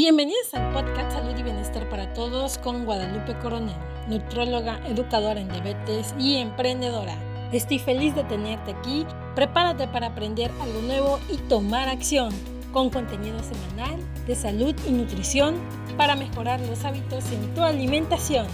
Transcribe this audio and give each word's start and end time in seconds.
Bienvenidos 0.00 0.54
al 0.54 0.72
podcast 0.72 1.10
Salud 1.10 1.36
y 1.36 1.42
Bienestar 1.42 1.90
para 1.90 2.14
Todos 2.14 2.58
con 2.58 2.84
Guadalupe 2.84 3.36
Coronel, 3.40 3.74
nutróloga, 4.06 4.80
educadora 4.86 5.40
en 5.40 5.48
diabetes 5.48 6.14
y 6.16 6.36
emprendedora. 6.36 7.16
Estoy 7.52 7.80
feliz 7.80 8.14
de 8.14 8.22
tenerte 8.22 8.70
aquí. 8.70 9.04
Prepárate 9.34 9.88
para 9.88 10.06
aprender 10.06 10.52
algo 10.60 10.82
nuevo 10.82 11.18
y 11.28 11.36
tomar 11.48 11.88
acción 11.88 12.32
con 12.72 12.90
contenido 12.90 13.40
semanal 13.42 13.98
de 14.24 14.36
salud 14.36 14.72
y 14.86 14.92
nutrición 14.92 15.56
para 15.96 16.14
mejorar 16.14 16.60
los 16.60 16.84
hábitos 16.84 17.24
en 17.32 17.52
tu 17.56 17.62
alimentación. 17.64 18.46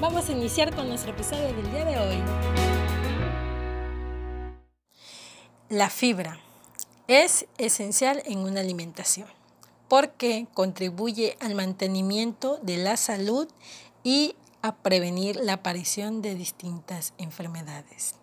Vamos 0.00 0.28
a 0.28 0.32
iniciar 0.32 0.72
con 0.72 0.88
nuestro 0.88 1.10
episodio 1.10 1.52
del 1.52 1.68
día 1.72 1.84
de 1.84 1.98
hoy. 1.98 2.22
La 5.68 5.90
fibra 5.90 6.38
es 7.08 7.46
esencial 7.58 8.22
en 8.24 8.38
una 8.38 8.60
alimentación 8.60 9.41
porque 9.92 10.46
contribuye 10.54 11.36
al 11.40 11.54
mantenimiento 11.54 12.58
de 12.62 12.78
la 12.78 12.96
salud 12.96 13.46
y 14.02 14.36
a 14.62 14.74
prevenir 14.74 15.36
la 15.36 15.52
aparición 15.52 16.22
de 16.22 16.34
distintas 16.34 17.12
enfermedades. 17.18 18.14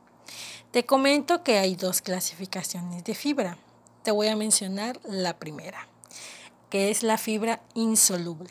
Te 0.72 0.88
comento 0.88 1.44
que 1.44 1.60
hay 1.60 1.76
dos 1.76 2.02
clasificaciones 2.02 3.04
de 3.04 3.14
fibra. 3.14 3.60
Te 4.02 4.10
voy 4.10 4.30
a 4.30 4.36
mencionar 4.36 5.00
la 5.04 5.38
primera, 5.38 5.88
que 6.72 6.90
es 6.90 7.04
la 7.04 7.20
fibra 7.20 7.62
insoluble. 7.76 8.50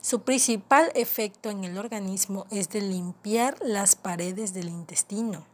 Su 0.00 0.22
principal 0.22 0.90
efecto 0.94 1.50
en 1.50 1.64
el 1.64 1.76
organismo 1.76 2.46
es 2.50 2.70
de 2.70 2.80
limpiar 2.80 3.58
las 3.60 3.96
paredes 3.96 4.54
del 4.54 4.70
intestino, 4.70 5.44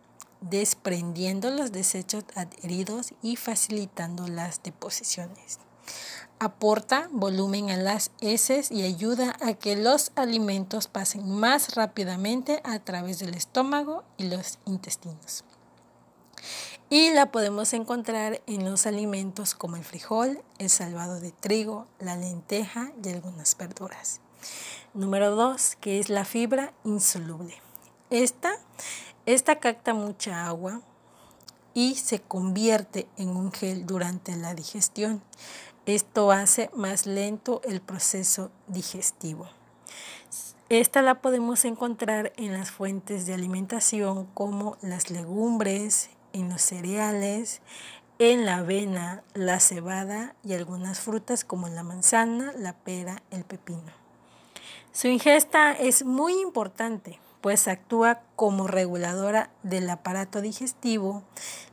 desprendiendo 0.40 1.50
los 1.50 1.72
desechos 1.72 2.22
adheridos 2.36 3.12
y 3.22 3.34
facilitando 3.34 4.28
las 4.28 4.62
deposiciones 4.62 5.58
aporta 6.38 7.08
volumen 7.10 7.70
a 7.70 7.76
las 7.76 8.10
heces 8.20 8.70
y 8.70 8.82
ayuda 8.82 9.36
a 9.40 9.54
que 9.54 9.76
los 9.76 10.12
alimentos 10.16 10.86
pasen 10.88 11.30
más 11.30 11.74
rápidamente 11.74 12.60
a 12.64 12.78
través 12.78 13.18
del 13.18 13.34
estómago 13.34 14.04
y 14.16 14.28
los 14.28 14.58
intestinos. 14.66 15.44
Y 16.88 17.10
la 17.10 17.32
podemos 17.32 17.72
encontrar 17.72 18.42
en 18.46 18.64
los 18.64 18.86
alimentos 18.86 19.54
como 19.54 19.76
el 19.76 19.84
frijol, 19.84 20.42
el 20.58 20.70
salvado 20.70 21.20
de 21.20 21.32
trigo, 21.32 21.86
la 21.98 22.16
lenteja 22.16 22.92
y 23.02 23.08
algunas 23.08 23.56
verduras. 23.56 24.20
Número 24.94 25.34
2, 25.34 25.76
que 25.80 25.98
es 25.98 26.08
la 26.08 26.24
fibra 26.24 26.72
insoluble. 26.84 27.60
Esta, 28.10 28.52
esta 29.26 29.58
capta 29.58 29.94
mucha 29.94 30.46
agua 30.46 30.80
y 31.74 31.96
se 31.96 32.20
convierte 32.22 33.08
en 33.16 33.30
un 33.30 33.52
gel 33.52 33.84
durante 33.84 34.36
la 34.36 34.54
digestión. 34.54 35.22
Esto 35.86 36.32
hace 36.32 36.68
más 36.74 37.06
lento 37.06 37.60
el 37.64 37.80
proceso 37.80 38.50
digestivo. 38.66 39.46
Esta 40.68 41.00
la 41.00 41.20
podemos 41.20 41.64
encontrar 41.64 42.32
en 42.36 42.52
las 42.52 42.72
fuentes 42.72 43.24
de 43.24 43.34
alimentación 43.34 44.26
como 44.34 44.76
las 44.82 45.10
legumbres, 45.10 46.10
en 46.32 46.48
los 46.48 46.60
cereales, 46.60 47.60
en 48.18 48.46
la 48.46 48.56
avena, 48.56 49.22
la 49.34 49.60
cebada 49.60 50.34
y 50.42 50.54
algunas 50.54 50.98
frutas 50.98 51.44
como 51.44 51.68
la 51.68 51.84
manzana, 51.84 52.52
la 52.58 52.72
pera, 52.72 53.22
el 53.30 53.44
pepino. 53.44 53.92
Su 54.90 55.06
ingesta 55.06 55.70
es 55.70 56.04
muy 56.04 56.32
importante, 56.40 57.20
pues 57.40 57.68
actúa 57.68 58.22
como 58.34 58.66
reguladora 58.66 59.50
del 59.62 59.88
aparato 59.88 60.40
digestivo, 60.40 61.22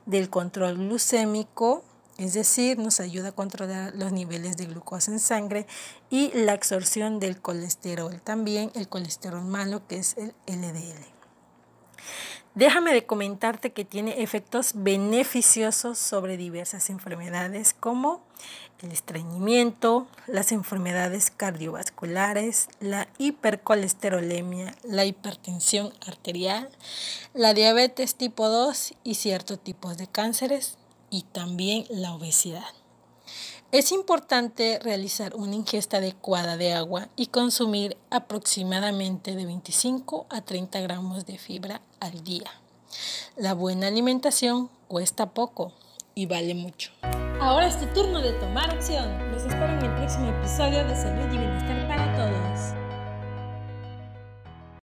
del 0.06 0.30
control 0.30 0.78
glucémico, 0.78 1.84
es 2.17 2.33
decir, 2.33 2.78
nos 2.78 3.00
ayuda 3.00 3.30
a 3.30 3.31
controlar 3.33 3.94
los 3.95 4.11
niveles 4.11 4.58
de 4.58 4.66
glucosa 4.66 5.11
en 5.11 5.19
sangre 5.19 5.66
y 6.09 6.31
la 6.33 6.53
absorción 6.53 7.19
del 7.19 7.42
colesterol, 7.42 8.22
también 8.22 8.72
el 8.75 8.88
colesterol 8.88 9.44
malo 9.44 9.88
que 9.88 9.97
es 9.97 10.16
el 10.17 10.34
LDL. 10.47 11.14
Déjame 12.56 12.94
de 12.94 13.08
comentarte 13.08 13.72
que 13.72 13.84
tiene 13.84 14.22
efectos 14.22 14.74
beneficiosos 14.75 15.97
sobre 15.97 16.38
diversas 16.38 16.91
enfermedades 16.91 17.74
como 17.74 18.22
el 18.84 18.91
estreñimiento, 18.91 20.07
las 20.28 20.51
enfermedades 20.51 21.31
cardiovasculares, 21.31 22.68
la 22.80 23.07
hipercolesterolemia, 23.18 24.75
la 24.84 25.06
hipertensión 25.06 25.94
arterial, 26.06 26.69
la 27.34 27.53
diabetes 27.53 28.16
tipo 28.16 28.50
2 28.50 28.94
y 29.03 29.16
ciertos 29.16 29.63
tipos 29.63 29.97
de 29.97 30.07
cánceres, 30.07 30.78
y 31.13 31.22
también 31.22 31.85
la 31.90 32.12
obesidad. 32.16 32.74
Es 33.72 33.91
importante 33.91 34.79
realizar 34.79 35.35
una 35.35 35.53
ingesta 35.53 35.97
adecuada 35.97 36.57
de 36.57 36.74
agua 36.74 37.07
y 37.16 37.28
consumir 37.28 37.97
aproximadamente 38.09 39.35
de 39.35 39.46
25 39.46 40.25
a 40.29 40.41
30 40.41 40.81
gramos 40.81 41.28
de 41.28 41.38
fibra 41.38 41.81
al 42.00 42.24
día. 42.24 42.51
La 43.35 43.53
buena 43.53 43.88
alimentación 43.88 44.69
cuesta 44.88 45.29
poco 45.29 45.72
y 46.16 46.25
vale 46.25 46.56
mucho. 46.56 46.91
Ahora 47.40 47.68
es 47.68 47.80
tu 47.80 47.85
turno 47.94 48.19
de 48.19 48.31
tomar 48.34 48.72
acción. 48.72 49.31
Los 49.31 49.44
espero 49.44 49.68
en 49.68 49.85
el 49.85 49.95
próximo 49.95 50.30
episodio 50.30 50.84
de 50.84 50.95
Salud 50.95 51.31
y 51.31 51.38
Bienestar 51.38 51.88
para 51.88 52.13